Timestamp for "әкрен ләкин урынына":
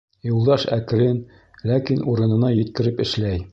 0.77-2.53